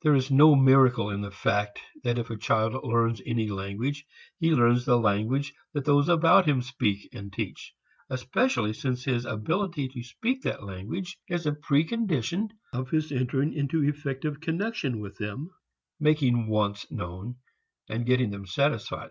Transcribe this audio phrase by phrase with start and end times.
[0.00, 4.06] There is no miracle in the fact that if a child learns any language
[4.38, 7.74] he learns the language that those about him speak and teach,
[8.08, 13.52] especially since his ability to speak that language is a pre condition of his entering
[13.52, 15.50] into effective connection with them,
[16.00, 17.36] making wants known
[17.86, 19.10] and getting them satisfied.